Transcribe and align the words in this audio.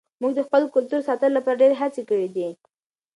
موږ 0.21 0.31
د 0.35 0.39
خپل 0.47 0.63
کلتور 0.75 1.01
ساتلو 1.09 1.35
لپاره 1.37 1.59
ډېرې 1.61 1.75
هڅې 1.81 2.01
کړې 2.09 2.27
دي. 2.35 2.47